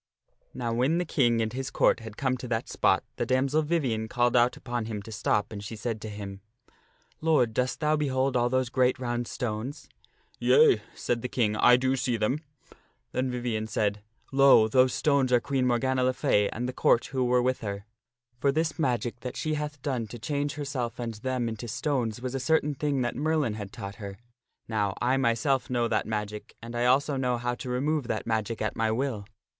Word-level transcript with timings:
Now 0.55 0.73
when 0.73 0.97
the 0.97 1.05
King 1.05 1.43
and 1.43 1.53
his 1.53 1.69
Court 1.69 1.99
had 1.99 2.17
come 2.17 2.35
to 2.37 2.47
that 2.47 2.67
spot 2.67 3.03
the 3.17 3.25
damsel 3.27 3.61
Vivien 3.61 4.07
called 4.07 4.35
out 4.35 4.57
upon 4.57 4.85
him 4.85 4.99
to 5.03 5.11
stop 5.11 5.51
and 5.51 5.63
she 5.63 5.75
said 5.75 6.01
to 6.01 6.09
him," 6.09 6.41
Lord, 7.21 7.53
dost 7.53 7.81
thou 7.81 7.95
behold 7.95 8.35
all 8.35 8.49
those 8.49 8.69
great 8.71 8.97
round 8.97 9.27
stones?" 9.27 9.87
"Yea," 10.39 10.81
said 10.95 11.21
the 11.21 11.27
King," 11.29 11.55
I 11.55 11.77
do 11.77 11.95
see 11.95 12.17
them." 12.17 12.39
Then 13.11 13.29
Vivien 13.29 13.67
said," 13.67 14.01
Lo! 14.31 14.67
those 14.67 14.91
stones 14.91 15.31
are 15.31 15.39
Queen 15.39 15.67
Morgana 15.67 16.03
le 16.03 16.13
Fay 16.13 16.49
and 16.49 16.67
the 16.67 16.73
Court 16.73 17.05
who 17.05 17.23
were 17.23 17.43
with 17.43 17.59
her. 17.61 17.85
For 18.39 18.51
this 18.51 18.79
magic 18.79 19.19
that 19.19 19.37
she 19.37 19.53
hath 19.53 19.83
done 19.83 20.07
to 20.07 20.17
change 20.17 20.53
herself 20.55 20.97
and 20.97 21.13
them 21.13 21.47
into 21.47 21.67
stones 21.67 22.19
was 22.19 22.33
a 22.33 22.39
certain 22.39 22.73
thing 22.73 23.03
that 23.03 23.15
Merlin 23.15 23.53
had 23.53 23.71
taught 23.71 23.97
her. 23.97 24.17
Now 24.67 24.95
I 24.99 25.17
myself 25.17 25.69
know 25.69 25.87
that 25.89 26.07
magic, 26.07 26.55
and 26.59 26.75
I 26.75 26.85
also 26.85 27.17
know 27.17 27.37
how 27.37 27.53
to 27.53 27.69
remove 27.69 28.07
that 28.07 28.25
magic 28.25 28.63
at 28.63 28.75
my 28.75 28.89
will. 28.89 29.27